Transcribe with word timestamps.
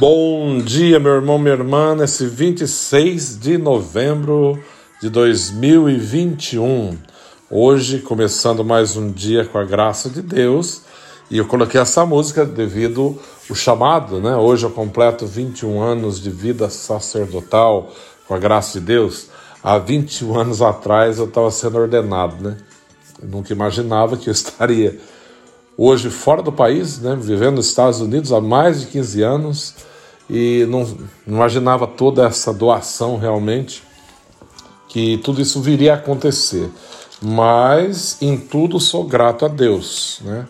Bom 0.00 0.60
dia, 0.60 0.98
meu 0.98 1.16
irmão, 1.16 1.38
minha 1.38 1.52
irmã, 1.52 1.94
nesse 1.94 2.24
26 2.24 3.38
de 3.38 3.58
novembro 3.58 4.58
de 4.98 5.10
2021. 5.10 6.96
Hoje, 7.50 7.98
começando 7.98 8.64
mais 8.64 8.96
um 8.96 9.12
dia 9.12 9.44
com 9.44 9.58
a 9.58 9.64
graça 9.64 10.08
de 10.08 10.22
Deus, 10.22 10.80
e 11.30 11.36
eu 11.36 11.44
coloquei 11.46 11.78
essa 11.78 12.06
música 12.06 12.46
devido 12.46 13.20
o 13.50 13.54
chamado, 13.54 14.22
né? 14.22 14.34
Hoje 14.36 14.64
eu 14.64 14.70
completo 14.70 15.26
21 15.26 15.82
anos 15.82 16.18
de 16.18 16.30
vida 16.30 16.70
sacerdotal 16.70 17.92
com 18.26 18.34
a 18.34 18.38
graça 18.38 18.80
de 18.80 18.86
Deus. 18.86 19.26
Há 19.62 19.76
21 19.76 20.38
anos 20.38 20.62
atrás 20.62 21.18
eu 21.18 21.26
estava 21.26 21.50
sendo 21.50 21.76
ordenado, 21.76 22.42
né? 22.42 22.56
Eu 23.20 23.28
nunca 23.28 23.52
imaginava 23.52 24.16
que 24.16 24.30
eu 24.30 24.32
estaria 24.32 24.98
hoje 25.76 26.08
fora 26.08 26.40
do 26.40 26.52
país, 26.52 26.98
né, 27.00 27.14
vivendo 27.20 27.56
nos 27.56 27.66
Estados 27.66 28.00
Unidos 28.00 28.32
há 28.32 28.40
mais 28.40 28.80
de 28.80 28.86
15 28.86 29.22
anos 29.22 29.74
e 30.32 30.64
não, 30.66 30.96
imaginava 31.26 31.88
toda 31.88 32.24
essa 32.24 32.52
doação 32.52 33.18
realmente, 33.18 33.82
que 34.88 35.18
tudo 35.18 35.42
isso 35.42 35.60
viria 35.60 35.92
a 35.92 35.96
acontecer. 35.96 36.70
Mas 37.20 38.16
em 38.22 38.36
tudo 38.36 38.78
sou 38.78 39.04
grato 39.04 39.44
a 39.44 39.48
Deus, 39.48 40.20
né? 40.22 40.46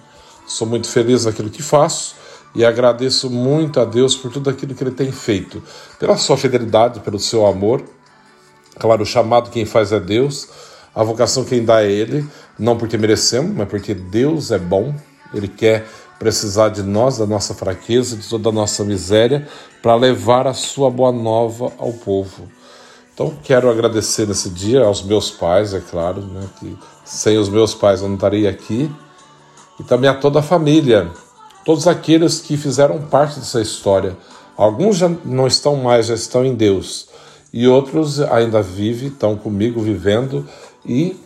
Sou 0.47 0.67
muito 0.67 0.87
feliz 0.87 1.25
naquilo 1.25 1.49
que 1.49 1.63
faço 1.63 2.15
e 2.55 2.65
agradeço 2.65 3.31
muito 3.31 3.81
a 3.81 3.85
Deus 3.85 4.15
por 4.15 4.31
tudo 4.31 4.51
aquilo 4.51 4.75
que 4.75 4.85
Ele 4.85 4.91
tem 4.91 5.11
feito, 5.11 5.63
pela 5.99 6.17
sua 6.17 6.37
fidelidade, 6.37 7.01
pelo 7.01 7.19
seu 7.19 7.47
amor. 7.47 7.83
Claro, 8.79 9.03
o 9.03 9.07
chamado 9.07 9.51
quem 9.51 9.65
faz 9.65 9.93
é 9.93 10.01
Deus, 10.01 10.49
a 10.95 11.03
vocação 11.03 11.45
quem 11.45 11.65
dá 11.65 11.83
é 11.83 11.91
Ele, 11.91 12.27
não 12.59 12.77
porque 12.77 12.99
merecemos, 12.99 13.57
mas 13.57 13.69
porque 13.69 13.95
Deus 13.95 14.51
é 14.51 14.59
bom, 14.59 14.95
ele 15.33 15.49
quer 15.49 15.87
precisar 16.21 16.69
de 16.69 16.83
nós, 16.83 17.17
da 17.17 17.27
nossa 17.27 17.55
fraqueza, 17.55 18.15
de 18.15 18.29
toda 18.29 18.51
a 18.51 18.53
nossa 18.53 18.85
miséria, 18.85 19.49
para 19.83 19.95
levar 19.95 20.47
a 20.47 20.53
sua 20.53 20.91
boa 20.91 21.11
nova 21.11 21.73
ao 21.79 21.95
povo. 21.95 22.47
Então, 23.15 23.33
quero 23.43 23.71
agradecer 23.71 24.29
nesse 24.29 24.51
dia 24.51 24.85
aos 24.85 25.03
meus 25.03 25.31
pais, 25.31 25.73
é 25.73 25.81
claro, 25.81 26.21
né, 26.21 26.47
que 26.61 26.77
sem 27.07 27.39
os 27.39 27.49
meus 27.49 27.75
pais 27.75 28.03
eu 28.03 28.09
não 28.09 28.17
estaria 28.17 28.51
aqui, 28.51 28.91
e 29.79 29.83
também 29.83 30.11
a 30.11 30.15
toda 30.15 30.41
a 30.41 30.43
família, 30.43 31.11
todos 31.65 31.89
aqueles 31.89 32.39
que 32.39 32.55
fizeram 32.55 33.01
parte 33.01 33.39
dessa 33.39 33.63
história. 33.63 34.15
Alguns 34.59 34.99
já 34.99 35.11
não 35.25 35.47
estão 35.47 35.75
mais, 35.75 36.07
já 36.07 36.15
estão 36.15 36.45
em 36.45 36.55
Deus, 36.55 37.09
e 37.51 37.67
outros 37.67 38.21
ainda 38.21 38.61
vivem, 38.61 39.09
estão 39.09 39.37
comigo 39.37 39.81
vivendo, 39.81 40.47
e 40.85 41.19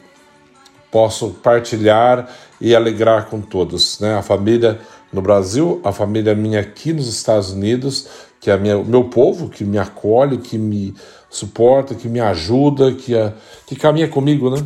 posso 0.94 1.30
partilhar 1.42 2.30
e 2.60 2.72
alegrar 2.72 3.26
com 3.26 3.40
todos, 3.40 3.98
né? 3.98 4.14
A 4.14 4.22
família 4.22 4.78
no 5.12 5.20
Brasil, 5.20 5.80
a 5.82 5.90
família 5.90 6.36
minha 6.36 6.60
aqui 6.60 6.92
nos 6.92 7.08
Estados 7.08 7.50
Unidos, 7.50 8.06
que 8.40 8.48
é 8.48 8.54
o 8.76 8.84
meu 8.84 9.02
povo, 9.02 9.48
que 9.48 9.64
me 9.64 9.76
acolhe, 9.76 10.38
que 10.38 10.56
me 10.56 10.94
suporta, 11.28 11.96
que 11.96 12.06
me 12.06 12.20
ajuda, 12.20 12.92
que, 12.92 13.12
é, 13.12 13.32
que 13.66 13.74
caminha 13.74 14.06
comigo, 14.06 14.50
né? 14.50 14.64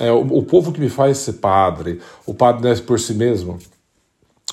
É 0.00 0.10
o, 0.10 0.18
o 0.38 0.42
povo 0.42 0.72
que 0.72 0.80
me 0.80 0.88
faz 0.88 1.18
ser 1.18 1.34
padre. 1.34 2.00
O 2.26 2.34
padre 2.34 2.64
não 2.64 2.70
é 2.72 2.76
por 2.76 2.98
si 2.98 3.14
mesmo, 3.14 3.56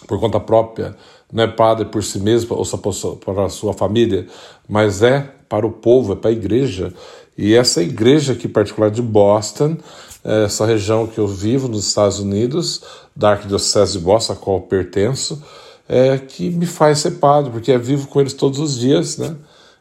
por 0.08 0.19
conta 0.19 0.40
própria, 0.40 0.96
não 1.34 1.44
é 1.44 1.47
padre 1.47 1.85
por 1.85 2.03
si 2.03 2.19
mesmo 2.19 2.56
ou 2.56 2.64
só 2.64 2.78
para 2.78 3.46
a 3.46 3.50
sua 3.50 3.74
família, 3.74 4.28
mas 4.69 5.02
é 5.02 5.28
para 5.50 5.66
o 5.66 5.72
povo, 5.72 6.14
é 6.14 6.16
para 6.16 6.30
a 6.30 6.34
igreja. 6.34 6.94
E 7.35 7.56
essa 7.56 7.81
igreja 7.81 8.34
aqui, 8.34 8.47
particular 8.47 8.91
de 8.91 9.02
Boston, 9.02 9.78
essa 10.25 10.66
região 10.66 11.06
que 11.06 11.19
eu 11.19 11.28
vivo 11.28 11.68
nos 11.68 11.88
Estados 11.88 12.19
Unidos, 12.19 12.81
da 13.16 13.31
Arquidiocese 13.31 13.94
de 13.94 14.00
Boston, 14.00 14.34
a 14.34 14.36
qual 14.36 14.62
pertenço, 14.62 15.41
é, 15.88 16.18
que 16.18 16.50
me 16.50 16.66
faz 16.66 17.00
ser 17.00 17.12
padre, 17.12 17.52
porque 17.52 17.72
é 17.72 17.78
vivo 17.78 18.08
com 18.08 18.19
eles 18.19 18.34
todos 18.34 18.59
os 18.59 18.78
dias, 18.78 19.18
né? 19.18 19.35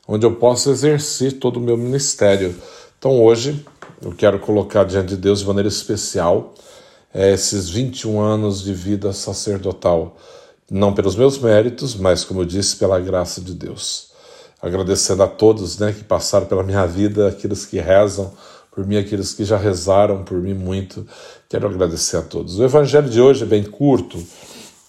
onde 0.06 0.26
eu 0.26 0.36
posso 0.36 0.70
exercer 0.70 1.38
todo 1.38 1.56
o 1.56 1.60
meu 1.60 1.76
ministério. 1.76 2.54
Então 2.98 3.22
hoje 3.22 3.64
eu 4.02 4.12
quero 4.12 4.38
colocar 4.38 4.84
diante 4.84 5.08
de 5.08 5.16
Deus 5.16 5.40
de 5.40 5.46
maneira 5.46 5.68
especial 5.68 6.52
é, 7.12 7.32
esses 7.32 7.70
21 7.70 8.20
anos 8.20 8.62
de 8.62 8.74
vida 8.74 9.12
sacerdotal, 9.12 10.16
não 10.70 10.92
pelos 10.92 11.14
meus 11.14 11.38
méritos, 11.38 11.94
mas, 11.94 12.24
como 12.24 12.40
eu 12.40 12.44
disse, 12.44 12.76
pela 12.76 12.98
graça 12.98 13.40
de 13.40 13.54
Deus. 13.54 14.12
Agradecendo 14.60 15.22
a 15.22 15.28
todos 15.28 15.78
né, 15.78 15.92
que 15.92 16.02
passaram 16.02 16.46
pela 16.46 16.62
minha 16.62 16.84
vida, 16.86 17.28
aqueles 17.28 17.64
que 17.64 17.78
rezam, 17.78 18.32
por 18.74 18.84
mim, 18.86 18.96
aqueles 18.96 19.32
que 19.32 19.44
já 19.44 19.56
rezaram 19.56 20.24
por 20.24 20.38
mim 20.38 20.52
muito. 20.52 21.06
Quero 21.48 21.68
agradecer 21.68 22.16
a 22.16 22.22
todos. 22.22 22.58
O 22.58 22.64
evangelho 22.64 23.08
de 23.08 23.20
hoje 23.20 23.44
é 23.44 23.46
bem 23.46 23.62
curto, 23.62 24.20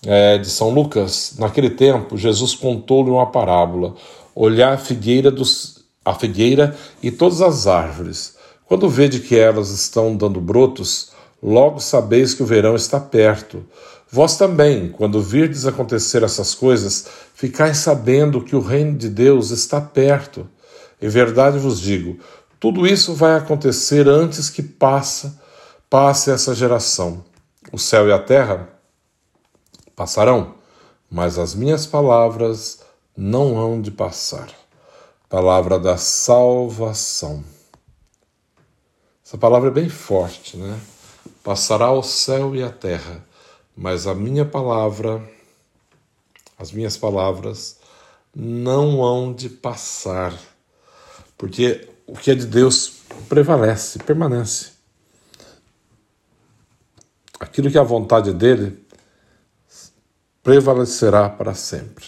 é 0.03 0.39
de 0.39 0.49
São 0.49 0.69
Lucas. 0.69 1.35
Naquele 1.37 1.69
tempo, 1.69 2.17
Jesus 2.17 2.55
contou-lhe 2.55 3.11
uma 3.11 3.31
parábola: 3.31 3.93
olhar 4.33 4.73
a 4.73 4.77
figueira, 4.77 5.29
dos, 5.29 5.85
a 6.03 6.15
figueira 6.15 6.75
e 7.01 7.11
todas 7.11 7.41
as 7.41 7.67
árvores. 7.67 8.35
Quando 8.65 8.89
vede 8.89 9.19
que 9.19 9.37
elas 9.37 9.69
estão 9.69 10.17
dando 10.17 10.41
brotos, 10.41 11.11
logo 11.41 11.79
sabeis 11.79 12.33
que 12.33 12.41
o 12.41 12.45
verão 12.45 12.75
está 12.75 12.99
perto. 12.99 13.63
Vós 14.11 14.38
também, 14.38 14.89
quando 14.89 15.21
virdes 15.21 15.67
acontecer 15.67 16.23
essas 16.23 16.55
coisas, 16.55 17.05
ficais 17.35 17.77
sabendo 17.77 18.41
que 18.41 18.55
o 18.55 18.61
reino 18.61 18.97
de 18.97 19.09
Deus 19.09 19.51
está 19.51 19.79
perto. 19.79 20.47
Em 21.01 21.09
verdade 21.09 21.59
vos 21.59 21.79
digo, 21.79 22.17
tudo 22.59 22.87
isso 22.87 23.13
vai 23.13 23.35
acontecer 23.35 24.07
antes 24.07 24.49
que 24.49 24.63
passa, 24.63 25.41
passe 25.89 26.31
essa 26.31 26.55
geração. 26.55 27.23
O 27.71 27.77
céu 27.77 28.07
e 28.07 28.11
a 28.11 28.19
terra 28.19 28.69
passarão, 29.95 30.55
mas 31.09 31.37
as 31.37 31.53
minhas 31.55 31.85
palavras 31.85 32.81
não 33.15 33.57
hão 33.57 33.81
de 33.81 33.91
passar. 33.91 34.49
Palavra 35.29 35.79
da 35.79 35.97
salvação. 35.97 37.43
Essa 39.25 39.37
palavra 39.37 39.69
é 39.69 39.73
bem 39.73 39.89
forte, 39.89 40.55
né? 40.55 40.79
Passará 41.43 41.91
o 41.91 42.03
céu 42.03 42.55
e 42.55 42.63
a 42.63 42.69
terra, 42.69 43.25
mas 43.75 44.07
a 44.07 44.13
minha 44.13 44.45
palavra, 44.45 45.21
as 46.57 46.71
minhas 46.71 46.95
palavras, 46.95 47.79
não 48.35 49.03
hão 49.03 49.33
de 49.33 49.49
passar. 49.49 50.33
Porque 51.37 51.89
o 52.07 52.13
que 52.13 52.31
é 52.31 52.35
de 52.35 52.45
Deus 52.45 53.01
prevalece, 53.27 53.99
permanece. 53.99 54.69
Aquilo 57.39 57.69
que 57.69 57.77
é 57.77 57.81
a 57.81 57.83
vontade 57.83 58.33
dele 58.33 58.85
prevalecerá 60.43 61.29
para 61.29 61.53
sempre. 61.53 62.05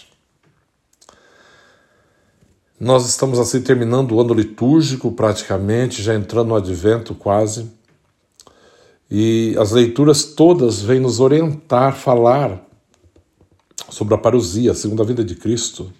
Nós 2.79 3.07
estamos 3.07 3.39
assim 3.39 3.59
terminando 3.61 4.11
o 4.11 4.21
ano 4.21 4.35
litúrgico 4.35 5.11
praticamente, 5.11 6.03
já 6.03 6.13
entrando 6.13 6.49
no 6.49 6.55
advento 6.55 7.15
quase. 7.15 7.71
E 9.09 9.55
as 9.57 9.71
leituras 9.71 10.23
todas 10.23 10.81
vêm 10.81 10.99
nos 10.99 11.19
orientar, 11.19 11.95
falar 11.95 12.63
sobre 13.89 14.13
a 14.13 14.17
parousia, 14.17 14.71
a 14.71 14.75
segunda 14.75 15.03
vida 15.03 15.23
de 15.23 15.35
Cristo. 15.35 15.91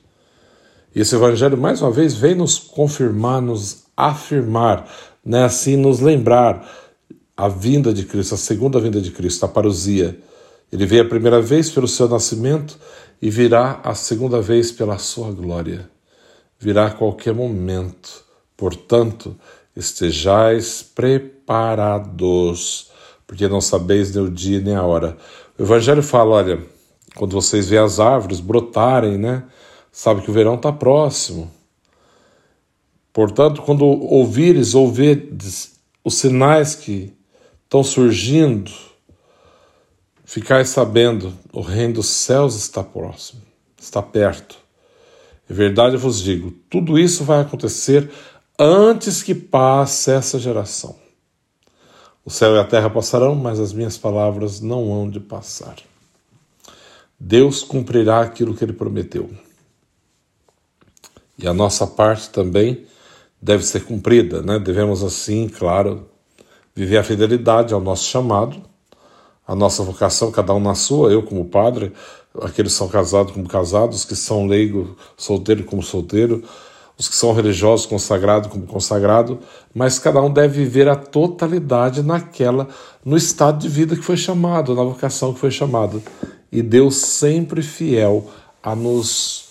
E 0.93 1.01
esse 1.01 1.15
evangelho, 1.15 1.57
mais 1.57 1.81
uma 1.81 1.89
vez, 1.89 2.13
vem 2.13 2.35
nos 2.35 2.59
confirmar, 2.59 3.41
nos 3.41 3.86
afirmar, 3.97 4.87
né, 5.25 5.43
assim 5.43 5.75
nos 5.75 5.99
lembrar 5.99 6.69
a 7.35 7.47
vinda 7.47 7.91
de 7.91 8.05
Cristo, 8.05 8.35
a 8.35 8.37
segunda 8.37 8.79
vinda 8.79 9.01
de 9.01 9.09
Cristo, 9.11 9.43
a 9.45 9.49
parousia. 9.49 10.17
Ele 10.71 10.85
veio 10.85 11.01
a 11.01 11.09
primeira 11.09 11.41
vez 11.41 11.71
pelo 11.71 11.87
seu 11.87 12.07
nascimento 12.07 12.77
e 13.21 13.29
virá 13.29 13.81
a 13.83 13.95
segunda 13.95 14.39
vez 14.39 14.71
pela 14.71 14.97
sua 14.97 15.31
glória. 15.31 15.89
Virá 16.59 16.85
a 16.87 16.91
qualquer 16.91 17.33
momento. 17.33 18.23
Portanto, 18.55 19.35
estejais 19.75 20.81
preparados, 20.83 22.11
porque 23.25 23.47
não 23.47 23.61
sabeis 23.61 24.13
nem 24.13 24.23
o 24.23 24.31
dia 24.31 24.59
nem 24.59 24.75
a 24.75 24.83
hora. 24.83 25.15
O 25.57 25.63
Evangelho 25.63 26.01
fala: 26.01 26.35
olha, 26.35 26.59
quando 27.15 27.33
vocês 27.33 27.69
veem 27.69 27.81
as 27.81 27.99
árvores 27.99 28.39
brotarem, 28.39 29.17
né? 29.17 29.43
Sabe 29.91 30.21
que 30.21 30.29
o 30.29 30.33
verão 30.33 30.55
está 30.55 30.71
próximo. 30.71 31.51
Portanto, 33.17 33.63
quando 33.63 33.83
ouvires 33.83 34.75
ou 34.75 34.91
vedes 34.91 35.79
os 36.03 36.13
sinais 36.19 36.75
que 36.75 37.11
estão 37.63 37.83
surgindo, 37.83 38.71
ficais 40.23 40.69
sabendo, 40.69 41.33
o 41.51 41.61
reino 41.61 41.95
dos 41.95 42.05
céus 42.05 42.55
está 42.55 42.83
próximo, 42.83 43.41
está 43.75 44.03
perto. 44.03 44.55
Em 45.49 45.53
verdade 45.55 45.95
eu 45.95 45.99
vos 45.99 46.21
digo, 46.21 46.51
tudo 46.69 46.99
isso 46.99 47.23
vai 47.23 47.41
acontecer 47.41 48.07
antes 48.59 49.23
que 49.23 49.33
passe 49.33 50.11
essa 50.11 50.37
geração. 50.37 50.95
O 52.23 52.29
céu 52.29 52.55
e 52.55 52.59
a 52.59 52.65
terra 52.65 52.87
passarão, 52.87 53.33
mas 53.33 53.59
as 53.59 53.73
minhas 53.73 53.97
palavras 53.97 54.61
não 54.61 54.93
hão 54.93 55.09
de 55.09 55.19
passar. 55.19 55.77
Deus 57.19 57.63
cumprirá 57.63 58.21
aquilo 58.21 58.53
que 58.53 58.63
ele 58.63 58.73
prometeu. 58.73 59.27
E 61.35 61.47
a 61.47 61.53
nossa 61.53 61.87
parte 61.87 62.29
também 62.29 62.85
deve 63.47 63.65
ser 63.65 63.85
cumprida, 63.85 64.41
né? 64.41 64.59
Devemos 64.59 65.01
assim, 65.01 65.47
claro, 65.47 66.05
viver 66.75 66.97
a 66.97 67.03
fidelidade 67.03 67.73
ao 67.73 67.79
nosso 67.79 68.03
chamado, 68.03 68.61
a 69.47 69.55
nossa 69.55 69.81
vocação, 69.83 70.29
cada 70.31 70.53
um 70.53 70.59
na 70.59 70.75
sua, 70.75 71.13
eu 71.13 71.23
como 71.23 71.45
padre, 71.45 71.93
aqueles 72.41 72.73
que 72.73 72.77
são 72.77 72.89
casados 72.89 73.31
como 73.31 73.47
casados, 73.47 73.99
os 73.99 74.05
que 74.05 74.17
são 74.17 74.45
leigo, 74.45 74.97
solteiro 75.15 75.63
como 75.63 75.81
solteiro, 75.81 76.43
os 76.97 77.07
que 77.07 77.15
são 77.15 77.31
religiosos 77.31 77.85
consagrado 77.85 78.49
como 78.49 78.67
consagrado, 78.67 79.39
mas 79.73 79.97
cada 79.97 80.21
um 80.21 80.31
deve 80.31 80.65
viver 80.65 80.89
a 80.89 80.95
totalidade 80.97 82.03
naquela, 82.03 82.67
no 83.05 83.15
estado 83.15 83.59
de 83.59 83.69
vida 83.69 83.95
que 83.95 84.01
foi 84.01 84.17
chamado, 84.17 84.75
na 84.75 84.83
vocação 84.83 85.33
que 85.33 85.39
foi 85.39 85.51
chamado. 85.51 86.03
E 86.51 86.61
Deus 86.61 86.97
sempre 86.97 87.61
fiel 87.61 88.29
a 88.61 88.75
nos 88.75 89.45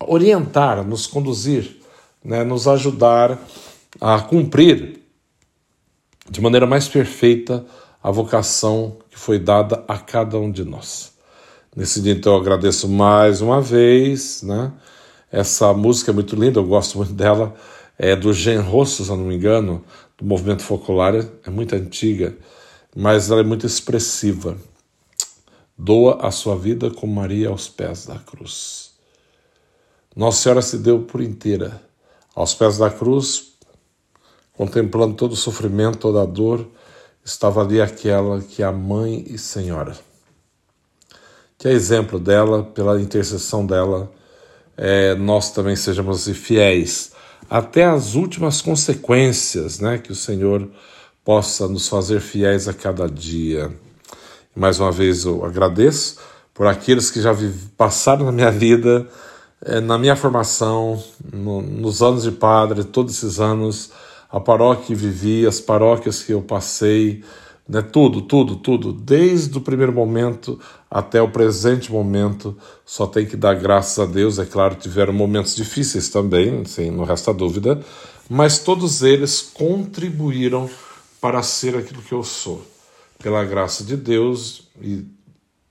orientar, 0.00 0.80
a 0.80 0.82
nos 0.82 1.06
conduzir, 1.06 1.81
né, 2.24 2.44
nos 2.44 2.68
ajudar 2.68 3.38
a 4.00 4.20
cumprir 4.20 5.00
de 6.30 6.40
maneira 6.40 6.66
mais 6.66 6.88
perfeita 6.88 7.64
a 8.02 8.10
vocação 8.10 8.96
que 9.10 9.18
foi 9.18 9.38
dada 9.38 9.84
a 9.86 9.98
cada 9.98 10.38
um 10.38 10.50
de 10.50 10.64
nós. 10.64 11.12
Nesse 11.74 12.00
dia, 12.00 12.12
então, 12.12 12.34
eu 12.34 12.40
agradeço 12.40 12.88
mais 12.88 13.40
uma 13.40 13.60
vez, 13.60 14.42
né? 14.42 14.72
Essa 15.30 15.72
música 15.72 16.10
é 16.10 16.14
muito 16.14 16.36
linda, 16.36 16.60
eu 16.60 16.64
gosto 16.64 16.98
muito 16.98 17.12
dela. 17.12 17.54
É 17.98 18.14
do 18.14 18.32
Gen 18.32 18.58
Rosso, 18.58 19.04
se 19.04 19.10
eu 19.10 19.16
não 19.16 19.24
me 19.24 19.36
engano, 19.36 19.84
do 20.18 20.24
movimento 20.24 20.62
focular, 20.62 21.14
é 21.14 21.50
muito 21.50 21.74
antiga, 21.74 22.36
mas 22.94 23.30
ela 23.30 23.40
é 23.40 23.44
muito 23.44 23.66
expressiva. 23.66 24.56
Doa 25.78 26.26
a 26.26 26.30
sua 26.30 26.56
vida 26.56 26.90
com 26.90 27.06
Maria 27.06 27.48
aos 27.48 27.68
pés 27.68 28.06
da 28.06 28.16
cruz. 28.16 28.92
Nossa 30.14 30.42
Senhora 30.42 30.62
se 30.62 30.78
deu 30.78 31.00
por 31.02 31.22
inteira 31.22 31.80
aos 32.34 32.54
pés 32.54 32.78
da 32.78 32.90
cruz, 32.90 33.52
contemplando 34.52 35.14
todo 35.14 35.32
o 35.32 35.36
sofrimento, 35.36 35.98
toda 35.98 36.22
a 36.22 36.26
dor, 36.26 36.66
estava 37.24 37.62
ali 37.62 37.80
aquela 37.80 38.40
que 38.40 38.62
é 38.62 38.66
a 38.66 38.72
mãe 38.72 39.24
e 39.28 39.38
senhora. 39.38 39.96
Que 41.58 41.68
é 41.68 41.72
exemplo 41.72 42.18
dela, 42.18 42.62
pela 42.62 43.00
intercessão 43.00 43.64
dela, 43.64 44.10
é, 44.76 45.14
nós 45.14 45.52
também 45.52 45.76
sejamos 45.76 46.28
fiéis 46.28 47.12
até 47.48 47.84
as 47.84 48.14
últimas 48.14 48.62
consequências, 48.62 49.78
né? 49.78 49.98
Que 49.98 50.10
o 50.10 50.16
Senhor 50.16 50.70
possa 51.24 51.68
nos 51.68 51.88
fazer 51.88 52.20
fiéis 52.20 52.66
a 52.66 52.72
cada 52.72 53.06
dia. 53.06 53.70
Mais 54.54 54.80
uma 54.80 54.90
vez 54.90 55.24
eu 55.24 55.44
agradeço 55.44 56.18
por 56.54 56.66
aqueles 56.66 57.10
que 57.10 57.20
já 57.20 57.34
passaram 57.76 58.26
na 58.26 58.32
minha 58.32 58.50
vida, 58.52 59.06
na 59.82 59.96
minha 59.96 60.16
formação, 60.16 61.02
no, 61.32 61.62
nos 61.62 62.02
anos 62.02 62.24
de 62.24 62.32
padre, 62.32 62.82
todos 62.82 63.14
esses 63.14 63.38
anos, 63.38 63.92
a 64.30 64.40
paróquia 64.40 64.86
que 64.86 64.94
vivi, 64.94 65.46
as 65.46 65.60
paróquias 65.60 66.22
que 66.22 66.32
eu 66.32 66.42
passei, 66.42 67.22
né, 67.68 67.80
tudo, 67.80 68.22
tudo, 68.22 68.56
tudo, 68.56 68.92
desde 68.92 69.56
o 69.56 69.60
primeiro 69.60 69.92
momento 69.92 70.58
até 70.90 71.22
o 71.22 71.30
presente 71.30 71.92
momento, 71.92 72.56
só 72.84 73.06
tem 73.06 73.24
que 73.24 73.36
dar 73.36 73.54
graças 73.54 73.98
a 73.98 74.04
Deus. 74.04 74.38
É 74.38 74.44
claro, 74.44 74.74
tiveram 74.74 75.12
momentos 75.12 75.54
difíceis 75.54 76.08
também, 76.08 76.64
sem, 76.64 76.90
não 76.90 77.04
resta 77.04 77.32
dúvida, 77.32 77.80
mas 78.28 78.58
todos 78.58 79.02
eles 79.02 79.40
contribuíram 79.40 80.68
para 81.20 81.40
ser 81.42 81.76
aquilo 81.76 82.02
que 82.02 82.12
eu 82.12 82.24
sou, 82.24 82.62
pela 83.22 83.44
graça 83.44 83.84
de 83.84 83.96
Deus, 83.96 84.68
e 84.80 85.04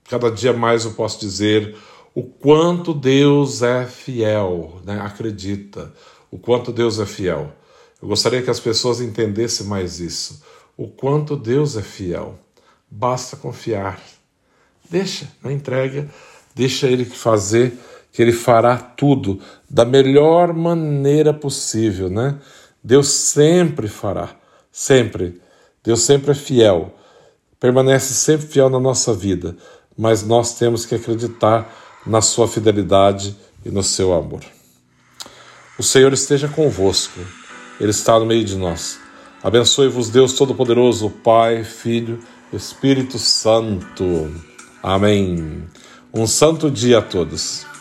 cada 0.08 0.30
dia 0.30 0.54
mais 0.54 0.86
eu 0.86 0.92
posso 0.92 1.20
dizer 1.20 1.76
o 2.14 2.22
quanto 2.22 2.92
Deus 2.92 3.62
é 3.62 3.86
fiel, 3.86 4.80
né? 4.84 5.00
acredita, 5.00 5.92
o 6.30 6.38
quanto 6.38 6.72
Deus 6.72 6.98
é 6.98 7.06
fiel. 7.06 7.52
Eu 8.00 8.08
gostaria 8.08 8.42
que 8.42 8.50
as 8.50 8.60
pessoas 8.60 9.00
entendessem 9.00 9.66
mais 9.66 10.00
isso 10.00 10.42
o 10.76 10.88
quanto 10.88 11.36
Deus 11.36 11.76
é 11.76 11.82
fiel. 11.82 12.38
Basta 12.90 13.36
confiar. 13.36 14.00
Deixa, 14.88 15.28
não 15.42 15.50
entrega, 15.50 16.08
deixa 16.54 16.86
Ele 16.86 17.04
fazer, 17.04 17.78
que 18.10 18.20
Ele 18.20 18.32
fará 18.32 18.76
tudo 18.76 19.40
da 19.68 19.84
melhor 19.84 20.52
maneira 20.52 21.32
possível, 21.32 22.10
né? 22.10 22.38
Deus 22.82 23.08
sempre 23.08 23.88
fará, 23.88 24.30
sempre. 24.70 25.40
Deus 25.82 26.02
sempre 26.02 26.32
é 26.32 26.34
fiel, 26.34 26.94
permanece 27.58 28.12
sempre 28.14 28.46
fiel 28.46 28.68
na 28.68 28.78
nossa 28.78 29.14
vida, 29.14 29.56
mas 29.96 30.22
nós 30.22 30.56
temos 30.58 30.84
que 30.84 30.94
acreditar 30.94 31.81
na 32.06 32.20
Sua 32.20 32.48
fidelidade 32.48 33.36
e 33.64 33.70
no 33.70 33.82
Seu 33.82 34.12
amor. 34.12 34.42
O 35.78 35.82
Senhor 35.82 36.12
esteja 36.12 36.48
convosco, 36.48 37.20
Ele 37.80 37.90
está 37.90 38.18
no 38.18 38.26
meio 38.26 38.44
de 38.44 38.56
nós. 38.56 38.98
Abençoe-vos 39.42 40.10
Deus 40.10 40.34
Todo-Poderoso, 40.34 41.10
Pai, 41.10 41.64
Filho, 41.64 42.20
Espírito 42.52 43.18
Santo. 43.18 44.32
Amém. 44.82 45.64
Um 46.12 46.26
santo 46.26 46.70
dia 46.70 46.98
a 46.98 47.02
todos. 47.02 47.71